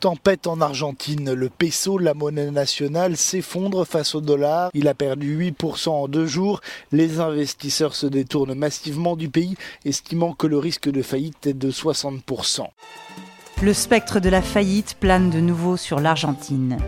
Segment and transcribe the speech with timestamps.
[0.00, 4.70] Tempête en Argentine, le peso, la monnaie nationale, s'effondre face au dollar.
[4.72, 6.62] Il a perdu 8% en deux jours.
[6.90, 11.70] Les investisseurs se détournent massivement du pays, estimant que le risque de faillite est de
[11.70, 12.66] 60%.
[13.60, 16.78] Le spectre de la faillite plane de nouveau sur l'Argentine.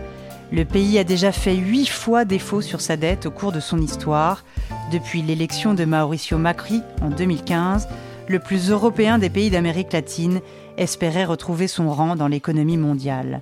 [0.51, 3.79] Le pays a déjà fait huit fois défaut sur sa dette au cours de son
[3.79, 4.43] histoire,
[4.91, 7.87] depuis l'élection de Mauricio Macri en 2015,
[8.27, 10.41] le plus européen des pays d'Amérique latine
[10.77, 13.41] espérait retrouver son rang dans l'économie mondiale.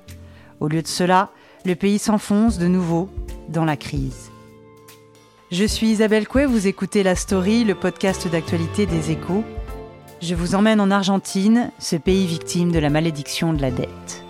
[0.59, 1.29] Au lieu de cela,
[1.65, 3.09] le pays s'enfonce de nouveau
[3.49, 4.31] dans la crise.
[5.51, 9.43] Je suis Isabelle Coué, vous écoutez La Story, le podcast d'actualité des échos.
[10.21, 14.23] Je vous emmène en Argentine, ce pays victime de la malédiction de la dette.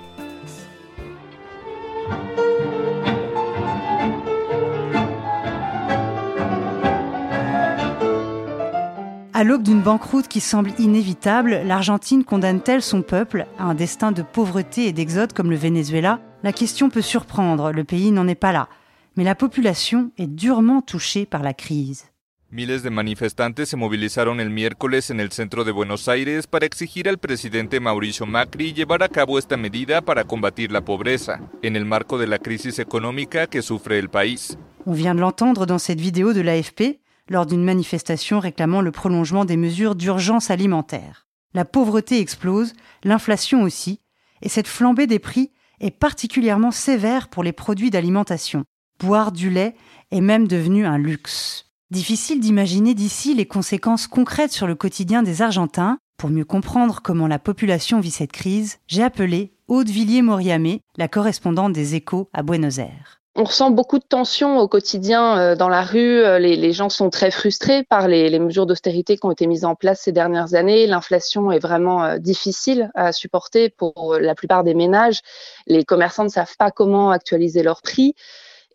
[9.42, 14.22] À l'aube d'une banqueroute qui semble inévitable, l'Argentine condamne-t-elle son peuple à un destin de
[14.22, 16.20] pauvreté et d'exode comme le Venezuela?
[16.44, 18.70] La question peut surprendre, le pays n'en est pas là.
[19.18, 22.06] Mais la population est durement touchée par la crise.
[22.52, 27.10] Miles de manifestantes se movilizaron el miércoles en el centro de Buenos Aires para exigir
[27.10, 31.86] al presidente Mauricio Macri llevar a cabo esta medida para combatir la pobreza, en el
[31.86, 34.56] marco de la crisis económica que sufre el país.
[34.86, 37.01] On vient de l'entendre dans cette vidéo de l'AFP,
[37.32, 41.28] lors d'une manifestation réclamant le prolongement des mesures d'urgence alimentaire.
[41.54, 44.02] La pauvreté explose, l'inflation aussi,
[44.42, 48.66] et cette flambée des prix est particulièrement sévère pour les produits d'alimentation.
[49.00, 49.76] Boire du lait
[50.12, 51.72] est même devenu un luxe.
[51.90, 55.98] Difficile d'imaginer d'ici les conséquences concrètes sur le quotidien des Argentins.
[56.18, 61.72] Pour mieux comprendre comment la population vit cette crise, j'ai appelé Aude Villiers-Moriamé, la correspondante
[61.72, 63.21] des Échos à Buenos Aires.
[63.36, 66.20] On ressent beaucoup de tensions au quotidien euh, dans la rue.
[66.20, 69.74] Euh, les, gens sont très frustrés par les, mesures d'austérité qui ont été mises en
[69.74, 70.86] place ces dernières années.
[70.86, 75.22] L'inflation est vraiment euh, difficile à supporter pour la plupart des ménages.
[75.66, 78.16] Les commerçants ne savent pas comment actualiser leurs prix.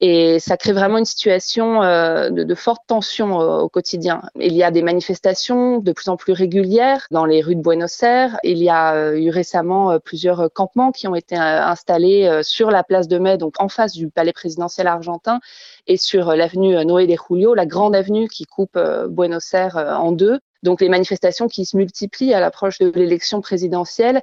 [0.01, 4.23] Et ça crée vraiment une situation euh, de, de, forte tension euh, au quotidien.
[4.39, 8.03] Il y a des manifestations de plus en plus régulières dans les rues de Buenos
[8.03, 8.39] Aires.
[8.45, 13.09] Il y a euh, eu récemment plusieurs campements qui ont été installés sur la place
[13.09, 15.41] de Mai, donc en face du palais présidentiel argentin,
[15.87, 20.41] et sur l'avenue Noé de Julio, la grande avenue qui coupe Buenos Aires en deux.
[20.63, 24.21] Donc les manifestations qui se multiplient à l'approche de l'élection présidentielle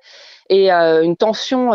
[0.49, 1.71] et une tension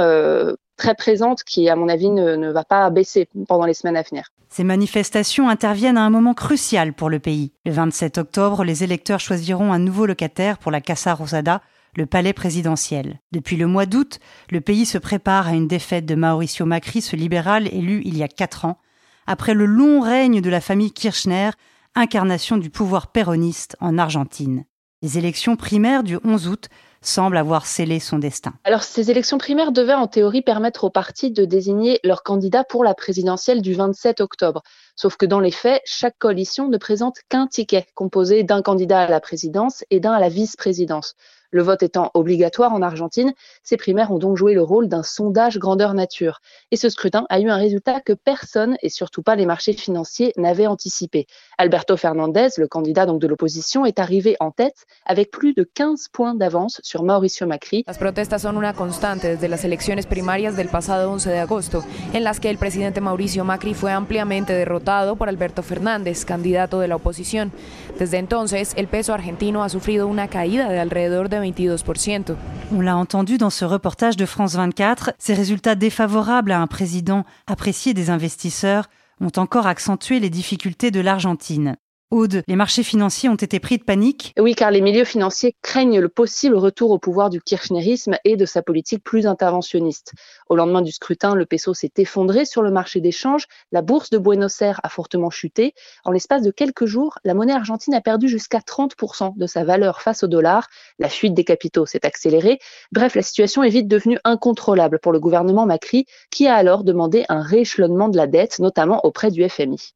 [0.78, 4.30] très présente qui, à mon avis, ne, va pas baisser pendant les semaines à venir.
[4.48, 7.52] Ces manifestations interviennent à un moment crucial pour le pays.
[7.66, 11.60] Le 27 octobre, les électeurs choisiront un nouveau locataire pour la Casa Rosada,
[11.96, 13.20] le palais présidentiel.
[13.32, 17.16] Depuis le mois d'août, le pays se prépare à une défaite de Mauricio Macri, ce
[17.16, 18.78] libéral élu il y a quatre ans,
[19.26, 21.50] après le long règne de la famille Kirchner,
[21.94, 24.64] incarnation du pouvoir péroniste en Argentine.
[25.02, 26.68] Les élections primaires du 11 août
[27.00, 28.54] semble avoir scellé son destin.
[28.64, 32.84] Alors ces élections primaires devaient en théorie permettre aux partis de désigner leur candidat pour
[32.84, 34.62] la présidentielle du 27 octobre.
[34.96, 39.08] Sauf que dans les faits, chaque coalition ne présente qu'un ticket composé d'un candidat à
[39.08, 41.14] la présidence et d'un à la vice-présidence.
[41.50, 43.32] Le vote étant obligatoire en Argentine,
[43.62, 46.40] ces primaires ont donc joué le rôle d'un sondage grandeur nature.
[46.70, 50.32] Et ce scrutin a eu un résultat que personne, et surtout pas les marchés financiers,
[50.36, 51.26] n'avaient anticipé.
[51.56, 56.08] Alberto Fernandez, le candidat donc de l'opposition, est arrivé en tête avec plus de 15
[56.12, 57.84] points d'avance sur Mauricio Macri.
[57.86, 62.24] Las protestas son una constante desde las elecciones primarias del pasado 11 de agosto, en
[62.24, 62.58] las que el
[63.00, 67.52] Mauricio Macri fue ampliamente derrotado por Alberto Fernández, candidato de la oposición.
[67.98, 72.36] Desde entonces, el peso argentino ha sufrido una caída de alrededor de 22%.
[72.72, 77.24] On l'a entendu dans ce reportage de France 24, ces résultats défavorables à un président
[77.48, 78.88] apprécié des investisseurs
[79.20, 81.76] ont encore accentué les difficultés de l'Argentine.
[82.10, 86.00] Aude, les marchés financiers ont été pris de panique Oui, car les milieux financiers craignent
[86.00, 90.14] le possible retour au pouvoir du kirchnerisme et de sa politique plus interventionniste.
[90.48, 94.08] Au lendemain du scrutin, le peso s'est effondré sur le marché des changes, la bourse
[94.08, 95.74] de Buenos Aires a fortement chuté.
[96.06, 100.00] En l'espace de quelques jours, la monnaie argentine a perdu jusqu'à 30% de sa valeur
[100.00, 100.68] face au dollar.
[100.98, 102.58] La fuite des capitaux s'est accélérée.
[102.90, 107.26] Bref, la situation est vite devenue incontrôlable pour le gouvernement Macri, qui a alors demandé
[107.28, 109.92] un rééchelonnement de la dette, notamment auprès du FMI.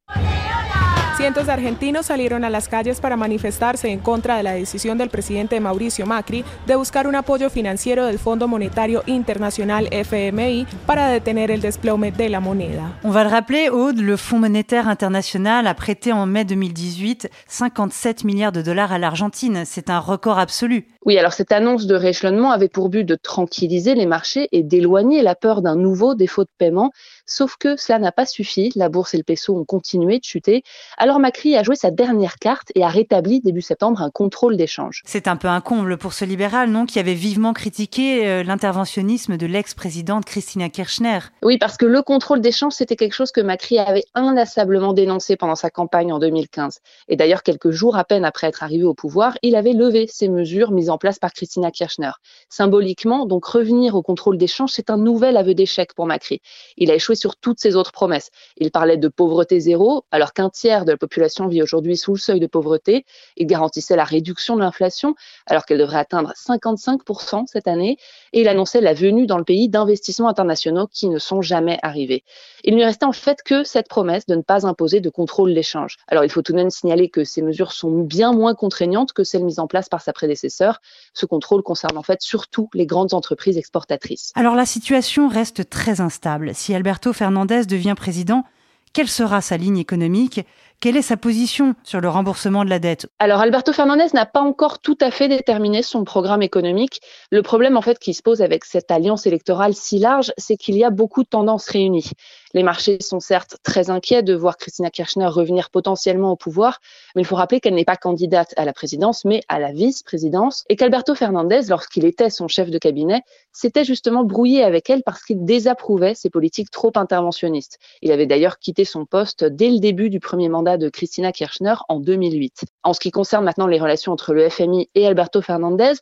[1.15, 5.09] Cientos de argentinos salieron a las calles para manifestarse en contra de la decisión del
[5.09, 11.51] presidente Mauricio Macri de buscar un apoyo financiero del Fondo Monetario International FMI para detener
[11.51, 12.97] el desplome de la moneda.
[13.03, 18.23] On va le rappeler, Aude, le Fonds monétaire international a prêté en mai 2018 57
[18.23, 19.63] milliards de dollars à l'Argentine.
[19.65, 20.87] C'est un record absolu.
[21.05, 25.21] Oui, alors cette annonce de rééchelonnement avait pour but de tranquilliser les marchés et d'éloigner
[25.21, 26.91] la peur d'un nouveau défaut de paiement.
[27.25, 28.71] Sauf que cela n'a pas suffi.
[28.75, 30.63] La bourse et le peso ont continué de chuter.
[30.97, 35.01] Alors Macri a joué sa dernière carte et a rétabli début septembre un contrôle d'échange.
[35.05, 39.37] C'est un peu un comble pour ce libéral, non, qui avait vivement critiqué euh, l'interventionnisme
[39.37, 41.19] de l'ex-présidente Christina Kirchner.
[41.41, 45.55] Oui, parce que le contrôle d'échange, c'était quelque chose que Macri avait inlassablement dénoncé pendant
[45.55, 46.79] sa campagne en 2015.
[47.07, 50.29] Et d'ailleurs, quelques jours à peine après être arrivé au pouvoir, il avait levé ces
[50.29, 52.11] mesures mises en place par Christina Kirchner.
[52.49, 56.41] Symboliquement, donc revenir au contrôle d'échange, c'est un nouvel aveu d'échec pour Macri.
[56.77, 58.29] Il a échoué sur toutes ses autres promesses.
[58.57, 62.19] Il parlait de pauvreté zéro, alors qu'un tiers de la population vit aujourd'hui sous le
[62.19, 63.05] seuil de pauvreté.
[63.37, 65.15] Il garantissait la réduction de l'inflation,
[65.45, 67.97] alors qu'elle devrait atteindre 55% cette année.
[68.33, 72.23] Et il annonçait la venue dans le pays d'investissements internationaux qui ne sont jamais arrivés.
[72.63, 75.53] Il ne lui restait en fait que cette promesse de ne pas imposer de contrôle
[75.53, 75.97] d'échange.
[76.07, 79.23] Alors il faut tout de même signaler que ces mesures sont bien moins contraignantes que
[79.23, 80.81] celles mises en place par sa prédécesseur.
[81.13, 84.31] Ce contrôle concerne en fait surtout les grandes entreprises exportatrices.
[84.35, 86.53] Alors la situation reste très instable.
[86.53, 88.45] Si Albert Alberto Fernandez devient président,
[88.93, 90.39] quelle sera sa ligne économique?
[90.79, 93.07] Quelle est sa position sur le remboursement de la dette?
[93.19, 97.01] Alors Alberto Fernandez n'a pas encore tout à fait déterminé son programme économique.
[97.29, 100.77] Le problème en fait qui se pose avec cette alliance électorale si large, c'est qu'il
[100.77, 102.11] y a beaucoup de tendances réunies.
[102.53, 106.79] Les marchés sont certes très inquiets de voir Christina Kirchner revenir potentiellement au pouvoir,
[107.15, 110.63] mais il faut rappeler qu'elle n'est pas candidate à la présidence, mais à la vice-présidence,
[110.69, 113.21] et qu'Alberto Fernandez, lorsqu'il était son chef de cabinet,
[113.51, 117.79] s'était justement brouillé avec elle parce qu'il désapprouvait ses politiques trop interventionnistes.
[118.01, 121.75] Il avait d'ailleurs quitté son poste dès le début du premier mandat de Christina Kirchner
[121.89, 122.65] en 2008.
[122.83, 125.93] En ce qui concerne maintenant les relations entre le FMI et Alberto Fernandez,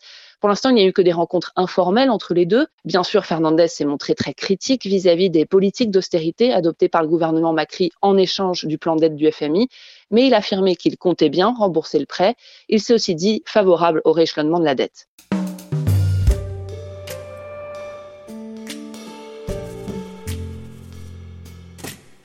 [0.41, 2.65] pour l'instant, il n'y a eu que des rencontres informelles entre les deux.
[2.83, 7.53] Bien sûr, Fernandez s'est montré très critique vis-à-vis des politiques d'austérité adoptées par le gouvernement
[7.53, 9.69] Macri en échange du plan d'aide du FMI,
[10.09, 12.35] mais il a affirmé qu'il comptait bien rembourser le prêt.
[12.69, 15.07] Il s'est aussi dit favorable au rééchelonnement de la dette.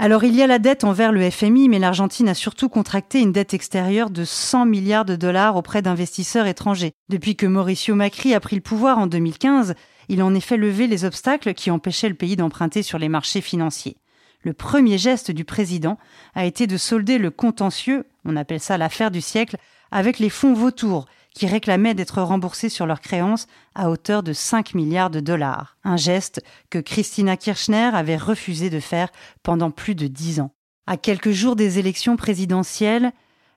[0.07, 3.33] Alors il y a la dette envers le FMI, mais l'Argentine a surtout contracté une
[3.33, 6.93] dette extérieure de 100 milliards de dollars auprès d'investisseurs étrangers.
[7.09, 9.75] Depuis que Mauricio Macri a pris le pouvoir en 2015,
[10.09, 13.41] il a en effet levé les obstacles qui empêchaient le pays d'emprunter sur les marchés
[13.41, 13.97] financiers.
[14.43, 15.99] Le premier geste du président
[16.37, 19.57] a été de solder le contentieux, on appelle ça l'affaire du siècle,
[19.91, 21.07] avec les fonds vautours,
[21.37, 25.77] qui réclamaient d'être remboursés sur leurs créances à hauteur de 5 milliards de dollars.
[25.85, 29.11] Un geste que Christina Kirchner avait refusé de faire
[29.43, 30.53] pendant plus de dix ans.
[30.87, 33.13] À quelques jours des élections présidentielles,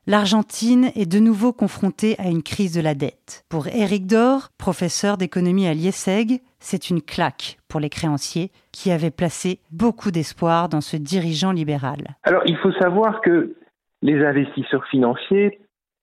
[0.08, 3.46] l'Argentine est de nouveau confrontée à une crise de la dette.
[3.48, 9.10] Pour Eric Dor, professeur d'économie à l'IESEG, c'est une claque pour les créanciers qui avaient
[9.10, 12.18] placé beaucoup d'espoir dans ce dirigeant libéral.
[12.24, 13.56] Alors il faut savoir que
[14.02, 15.60] les investisseurs financiers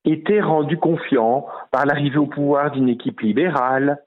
[0.06, 3.99] était rendu confiant par l'arrivée au pouvoir d'une équipe libérale,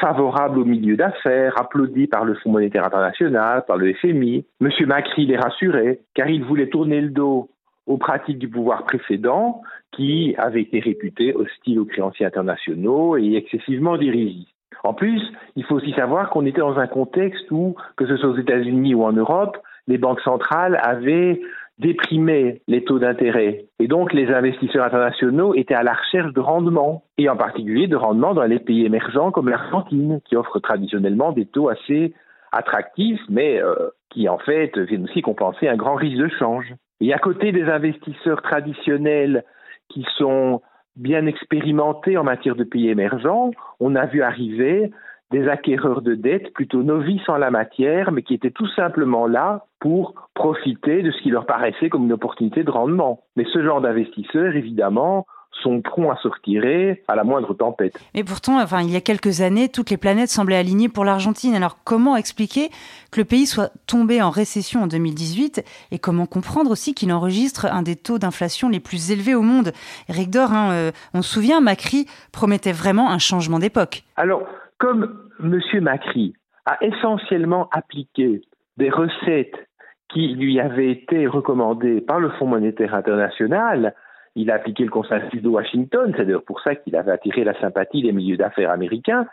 [0.00, 4.44] favorable au milieu d'affaires, applaudi par le Fonds monétaire international, par le FMI.
[4.60, 4.70] M.
[4.86, 7.50] Macri les rassurait, car il voulait tourner le dos
[7.86, 13.96] aux pratiques du pouvoir précédent, qui avait été réputé hostile aux créanciers internationaux et excessivement
[13.96, 14.48] dirigiste.
[14.84, 15.22] En plus,
[15.56, 18.94] il faut aussi savoir qu'on était dans un contexte où, que ce soit aux États-Unis
[18.94, 19.56] ou en Europe,
[19.88, 21.40] les banques centrales avaient
[21.78, 23.66] déprimait les taux d'intérêt.
[23.78, 27.96] Et donc, les investisseurs internationaux étaient à la recherche de rendement, et en particulier de
[27.96, 32.14] rendement dans les pays émergents comme l'Argentine, qui offre traditionnellement des taux assez
[32.52, 36.74] attractifs, mais euh, qui en fait viennent aussi compenser un grand risque de change.
[37.00, 39.44] Et à côté des investisseurs traditionnels
[39.88, 40.60] qui sont
[40.96, 44.90] bien expérimentés en matière de pays émergents, on a vu arriver
[45.30, 49.66] des acquéreurs de dettes plutôt novices en la matière, mais qui étaient tout simplement là
[49.80, 53.20] pour profiter de ce qui leur paraissait comme une opportunité de rendement.
[53.36, 55.26] Mais ce genre d'investisseurs, évidemment,
[55.62, 57.98] sont prompts à se retirer à la moindre tempête.
[58.14, 61.54] Mais pourtant, enfin, il y a quelques années, toutes les planètes semblaient alignées pour l'Argentine.
[61.54, 62.70] Alors comment expliquer
[63.10, 67.66] que le pays soit tombé en récession en 2018 et comment comprendre aussi qu'il enregistre
[67.66, 69.72] un des taux d'inflation les plus élevés au monde?
[70.08, 74.04] Eric Dor, hein, euh, on se souvient, Macri promettait vraiment un changement d'époque.
[74.16, 74.42] Alors,
[74.78, 75.60] comme M.
[75.80, 76.34] Macri
[76.66, 78.42] a essentiellement appliqué
[78.76, 79.68] des recettes
[80.08, 83.94] qui lui avaient été recommandées par le Fonds monétaire international,
[84.34, 87.58] il a appliqué le consensus de Washington, c'est d'ailleurs pour ça qu'il avait attiré la
[87.60, 89.26] sympathie des milieux d'affaires américains.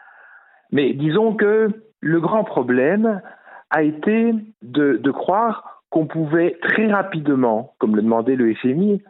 [0.72, 1.70] Mais disons que
[2.02, 3.22] le grand problème
[3.70, 9.02] a été de, de croire qu'on pouvait très rapidement, comme le demandait le FMI,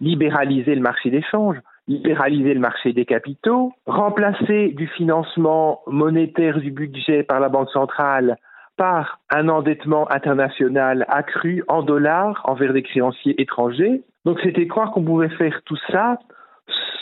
[0.00, 7.22] libéraliser le marché d'échange, libéraliser le marché des capitaux, remplacer du financement monétaire du budget
[7.22, 8.36] par la Banque centrale
[8.76, 14.02] par un endettement international accru en dollars envers des créanciers étrangers.
[14.24, 16.18] Donc c'était croire qu'on pouvait faire tout ça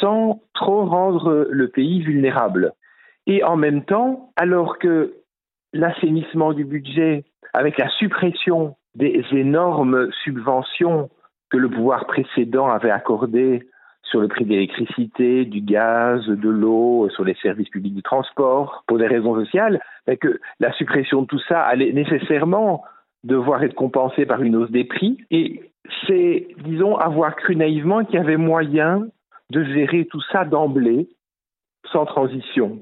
[0.01, 2.73] sans trop rendre le pays vulnérable.
[3.27, 5.15] Et en même temps, alors que
[5.73, 7.25] l'assainissement du budget,
[7.55, 11.09] avec la suppression des énormes subventions
[11.51, 13.67] que le pouvoir précédent avait accordées
[14.13, 18.85] sur le prix de l'électricité, du gaz, de l'eau, sur les services publics de transport,
[18.87, 19.81] pour des raisons sociales,
[20.21, 22.85] que la suppression de tout ça allait nécessairement
[23.25, 25.17] devoir être compensée par une hausse des prix.
[25.31, 25.73] Et
[26.07, 29.07] c'est, disons, avoir cru naïvement qu'il y avait moyen
[29.49, 31.09] de gérer tout ça d'emblée,
[31.91, 32.81] sans transition.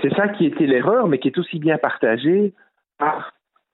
[0.00, 2.54] C'est ça qui était l'erreur, mais qui est aussi bien partagée
[2.96, 3.32] par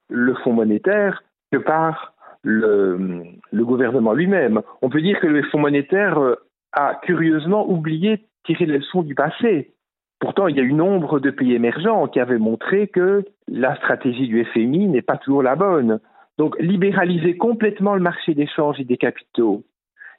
[0.09, 4.63] le Fonds monétaire que par le, le gouvernement lui-même.
[4.81, 6.37] On peut dire que le Fonds monétaire euh,
[6.75, 9.75] a curieusement oublié de tirer les leçons du passé.
[10.21, 14.29] Pourtant, il y a eu nombre de pays émergents qui avaient montré que la stratégie
[14.29, 16.01] du FMI n'est pas toujours la bonne.
[16.39, 19.65] Donc, libéraliser complètement le marché d'échange et des capitaux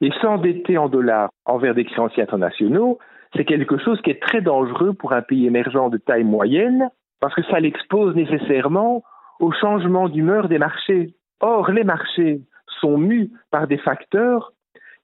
[0.01, 2.99] et s'endetter en dollars envers des créanciers internationaux,
[3.35, 7.33] c'est quelque chose qui est très dangereux pour un pays émergent de taille moyenne parce
[7.33, 9.03] que ça l'expose nécessairement
[9.39, 11.15] au changement d'humeur des marchés.
[11.41, 12.41] Or, les marchés
[12.79, 14.53] sont mus par des facteurs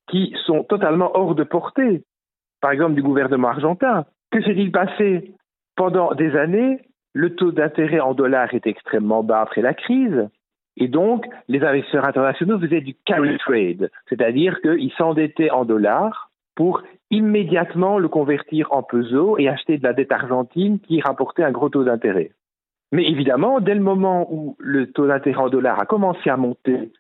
[0.10, 2.04] qui sont totalement hors de portée,
[2.62, 4.06] par exemple du gouvernement argentin.
[4.32, 5.34] Que s'est-il passé?
[5.76, 6.80] Pendant des années,
[7.14, 10.30] le taux d'intérêt en dollars est extrêmement bas après la crise,
[10.78, 16.84] et donc les investisseurs internationaux faisaient du carry trade, c'est-à-dire qu'ils s'endettaient en dollars pour
[17.10, 21.70] immédiatement le convertir en pesos et acheter de la dette argentine qui rapportait un gros
[21.70, 22.32] taux d'intérêt.
[22.94, 26.92] Mais évidemment, dès le moment où le taux d'intérêt en dollars a commencé à monter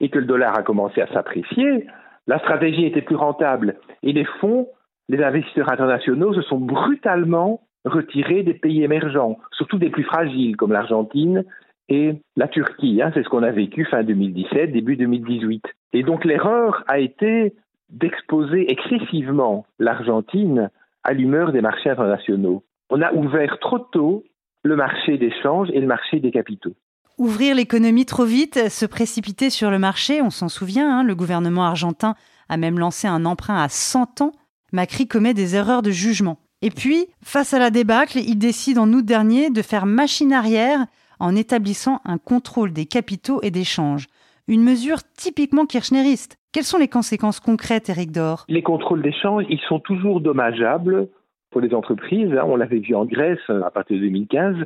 [0.00, 1.86] et que le dollar a commencé à s'apprécier,
[2.26, 4.68] la stratégie était plus rentable et les fonds,
[5.08, 10.72] les investisseurs internationaux se sont brutalement retirés des pays émergents, surtout des plus fragiles comme
[10.72, 11.44] l'Argentine
[11.88, 13.00] et la Turquie.
[13.02, 13.10] Hein.
[13.14, 15.64] c'est ce qu'on a vécu fin 2017, début 2018.
[15.92, 17.54] Et donc l'erreur a été
[17.88, 20.70] d'exposer excessivement l'Argentine
[21.02, 22.62] à l'humeur des marchés internationaux.
[22.90, 24.24] On a ouvert trop tôt
[24.62, 26.74] le marché d'échange et le marché des capitaux.
[27.20, 31.66] Ouvrir l'économie trop vite, se précipiter sur le marché, on s'en souvient, hein, le gouvernement
[31.66, 32.14] argentin
[32.48, 34.32] a même lancé un emprunt à 100 ans.
[34.72, 36.38] Macri commet des erreurs de jugement.
[36.62, 40.86] Et puis, face à la débâcle, il décide en août dernier de faire machine arrière
[41.18, 44.06] en établissant un contrôle des capitaux et des changes.
[44.48, 46.38] Une mesure typiquement kirchneriste.
[46.54, 48.46] Quelles sont les conséquences concrètes, Eric Dor?
[48.48, 51.10] Les contrôles d'échange, ils sont toujours dommageables
[51.50, 52.32] pour les entreprises.
[52.32, 52.44] Hein.
[52.46, 54.64] On l'avait vu en Grèce à partir de 2015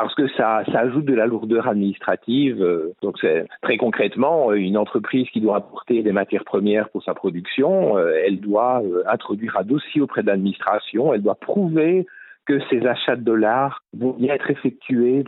[0.00, 2.62] parce que ça, ajoute de la lourdeur administrative.
[2.62, 3.16] Euh, donc
[3.62, 8.38] très concrètement une entreprise qui doit apporter des matières premières pour sa production, euh, elle
[8.38, 12.06] doit euh, introduire un dossier auprès de l'administration, elle doit prouver
[12.46, 15.24] que ses achats de dollars vont bien être effectués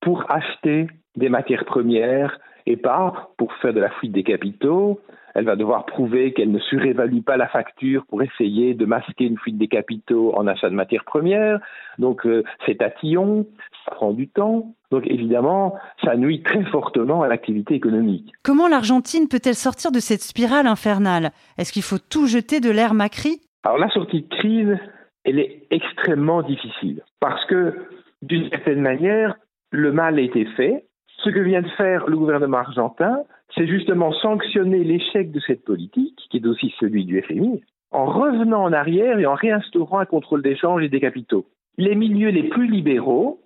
[0.00, 5.00] pour acheter des matières premières et pas pour faire de la fuite des capitaux.
[5.34, 9.38] Elle va devoir prouver qu'elle ne surévalue pas la facture pour essayer de masquer une
[9.38, 11.58] fuite des capitaux en achat de matières premières.
[11.98, 13.46] Donc euh, c'est tatillon,
[13.84, 14.74] ça prend du temps.
[14.92, 15.74] Donc évidemment,
[16.04, 18.32] ça nuit très fortement à l'activité économique.
[18.44, 21.30] Comment l'Argentine peut-elle sortir de cette spirale infernale?
[21.58, 23.40] Est-ce qu'il faut tout jeter de l'air Macri?
[23.64, 24.78] Alors la sortie de crise,
[25.24, 27.74] elle est extrêmement difficile parce que
[28.22, 29.36] d'une certaine manière,
[29.70, 30.86] le mal a été fait,
[31.24, 33.18] ce que vient de faire le gouvernement argentin,
[33.54, 38.62] c'est justement sanctionner l'échec de cette politique, qui est aussi celui du FMI, en revenant
[38.62, 41.46] en arrière et en réinstaurant un contrôle d'échange et des capitaux.
[41.78, 43.40] Les milieux les plus libéraux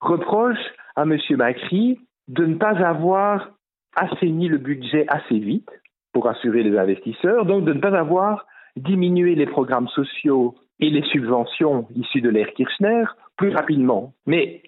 [0.00, 1.18] reprochent à M.
[1.36, 3.50] Macri de ne pas avoir
[3.96, 5.70] assaini le budget assez vite
[6.12, 11.02] pour assurer les investisseurs, donc de ne pas avoir diminué les programmes sociaux et les
[11.02, 13.04] subventions issues de l'ère Kirchner
[13.36, 14.12] plus rapidement.
[14.26, 14.62] Mais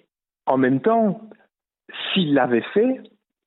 [0.45, 1.21] en même temps,
[2.13, 3.01] s'il l'avait fait,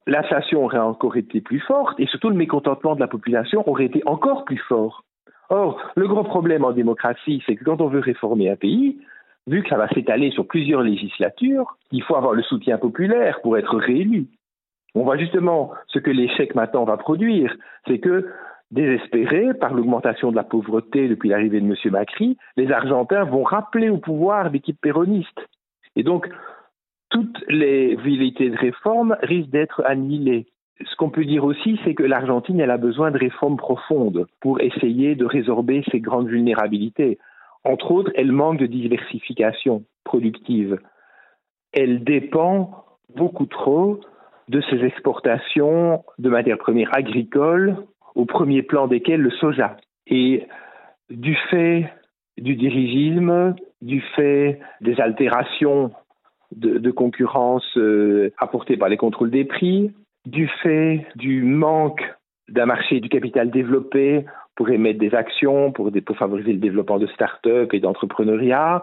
[0.08, 4.02] l'inflation aurait encore été plus forte et surtout le mécontentement de la population aurait été
[4.06, 5.04] encore plus fort.
[5.50, 8.98] Or, le gros problème en démocratie, c'est que quand on veut réformer un pays,
[9.46, 13.56] vu que ça va s'étaler sur plusieurs législatures, il faut avoir le soutien populaire pour
[13.56, 14.26] être réélu.
[14.94, 17.54] On voit justement ce que l'échec maintenant va produire,
[17.86, 18.28] c'est que
[18.70, 21.74] désespérés par l'augmentation de la pauvreté depuis l'arrivée de M.
[21.92, 25.40] Macri, les Argentins vont rappeler au pouvoir l'équipe péroniste.
[25.96, 26.28] Et donc,
[27.18, 30.46] toutes les velléités de réforme risquent d'être annihilées.
[30.84, 34.60] Ce qu'on peut dire aussi, c'est que l'Argentine, elle a besoin de réformes profondes pour
[34.60, 37.18] essayer de résorber ses grandes vulnérabilités.
[37.64, 40.78] Entre autres, elle manque de diversification productive.
[41.72, 42.84] Elle dépend
[43.16, 43.98] beaucoup trop
[44.48, 47.76] de ses exportations de matières premières agricoles,
[48.14, 49.76] au premier plan desquelles le soja.
[50.06, 50.46] Et
[51.10, 51.92] du fait
[52.36, 55.90] du dirigisme, du fait des altérations
[56.54, 59.92] de, concurrence euh, apportées par les contrôles des prix,
[60.26, 62.02] du fait du manque
[62.48, 64.24] d'un marché du capital développé
[64.56, 68.82] pour émettre des actions, pour, favoriser le développement de start-up et d'entrepreneuriat,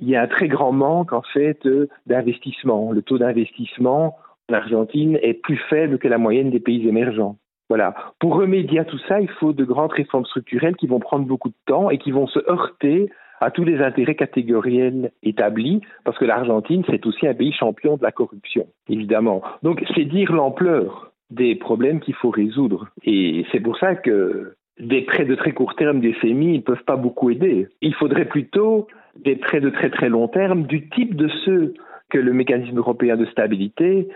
[0.00, 1.60] il y a un très grand manque en fait
[2.06, 2.90] d'investissement.
[2.90, 4.16] Le taux d'investissement
[4.50, 7.36] en Argentine est plus faible que la moyenne des pays émergents.
[7.68, 7.94] Voilà.
[8.18, 11.48] Pour remédier à tout ça, il faut de grandes réformes structurelles qui vont prendre beaucoup
[11.48, 13.10] de temps et qui vont se heurter
[13.44, 18.02] à tous les intérêts catégoriels établis, parce que l'Argentine, c'est aussi un pays champion de
[18.02, 19.42] la corruption, évidemment.
[19.62, 22.88] Donc, c'est dire l'ampleur des problèmes qu'il faut résoudre.
[23.04, 26.84] Et c'est pour ça que des prêts de très court terme des FMI ne peuvent
[26.84, 27.68] pas beaucoup aider.
[27.82, 28.86] Il faudrait plutôt
[29.22, 31.74] des prêts de très très long terme du type de ceux
[32.10, 34.08] que le mécanisme européen de stabilité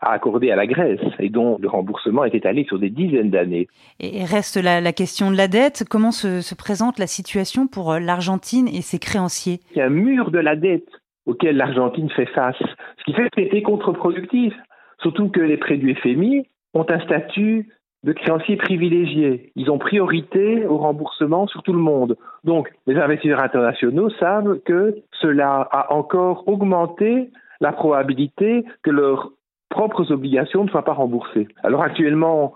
[0.00, 3.68] a accordé à la Grèce et dont le remboursement est étalé sur des dizaines d'années.
[3.98, 5.84] Et reste la, question de la dette.
[5.88, 9.60] Comment se, présente la situation pour euh, l'Argentine et ses créanciers?
[9.72, 10.88] Il y a un mur de la dette
[11.26, 14.54] auquel l'Argentine fait face, ce qui fait que c'était contre-productif.
[15.00, 17.68] Surtout que les prêts du FMI ont un statut
[18.02, 19.52] de créanciers privilégiés.
[19.56, 22.16] Ils ont priorité au remboursement sur tout le monde.
[22.44, 27.30] Donc, les investisseurs internationaux savent que cela a encore augmenté
[27.60, 29.32] la probabilité que leurs
[29.70, 31.48] propres obligations ne soient pas remboursées.
[31.62, 32.54] Alors actuellement,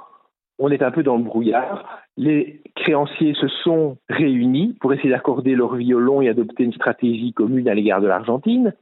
[0.59, 2.02] on est un peu dans le brouillard.
[2.16, 7.68] Les créanciers se sont réunis pour essayer d'accorder leur violon et adopter une stratégie commune
[7.68, 8.75] à l'égard de l'Argentine,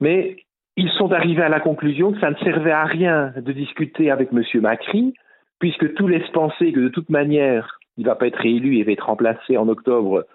[0.00, 0.36] mais
[0.76, 4.30] ils sont arrivés à la conclusion que ça ne servait à rien de discuter avec
[4.32, 4.42] M.
[4.60, 5.14] Macri,
[5.60, 8.82] puisque tout laisse penser que de toute manière, il ne va pas être réélu et
[8.82, 10.26] va être remplacé en octobre,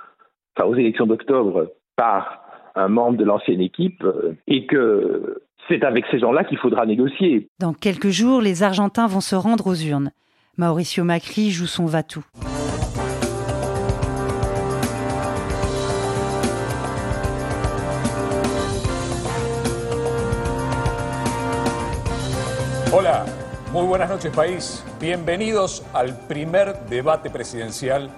[0.55, 2.48] enfin aux élections d'octobre, par
[2.79, 4.03] un membre de l'ancienne équipe,
[4.47, 7.47] et que c'est avec ces gens-là qu'il faudra négocier.
[7.59, 10.11] Dans quelques jours, les Argentins vont se rendre aux urnes.
[10.57, 12.25] Mauricio Macri joue son va-tout.
[22.91, 23.23] Hola,
[23.71, 24.83] muy buenas noches país.
[24.99, 28.09] Bienvenidos al primer debate presidencial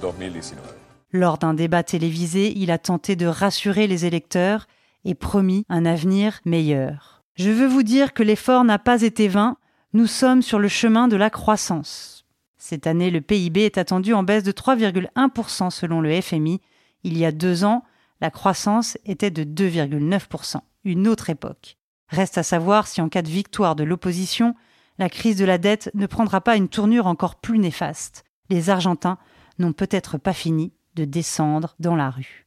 [0.00, 0.83] 2019.
[1.14, 4.66] Lors d'un débat télévisé, il a tenté de rassurer les électeurs
[5.04, 7.22] et promis un avenir meilleur.
[7.36, 9.56] Je veux vous dire que l'effort n'a pas été vain,
[9.92, 12.26] nous sommes sur le chemin de la croissance.
[12.58, 16.60] Cette année, le PIB est attendu en baisse de 3,1% selon le FMI.
[17.04, 17.84] Il y a deux ans,
[18.20, 21.76] la croissance était de 2,9%, une autre époque.
[22.08, 24.56] Reste à savoir si en cas de victoire de l'opposition,
[24.98, 28.24] la crise de la dette ne prendra pas une tournure encore plus néfaste.
[28.50, 29.18] Les Argentins
[29.60, 32.44] n'ont peut-être pas fini de descendre dans la rue.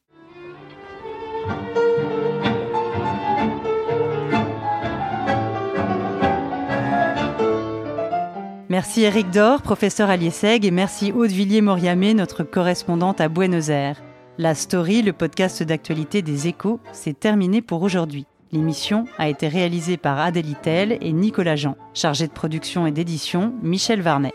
[8.69, 14.03] Merci Eric Dor, professeur à l'IESEG, et merci Aude Villiers-Moriamé, notre correspondante à Buenos Aires.
[14.37, 18.27] La Story, le podcast d'actualité des échos, c'est terminé pour aujourd'hui.
[18.51, 21.75] L'émission a été réalisée par Adèle Itel et Nicolas Jean.
[21.93, 24.33] Chargé de production et d'édition, Michel Varnet.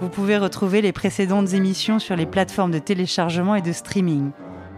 [0.00, 4.30] Vous pouvez retrouver les précédentes émissions sur les plateformes de téléchargement et de streaming.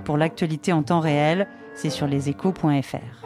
[0.04, 3.25] Pour l'actualité en temps réel, c'est sur leséchos.fr.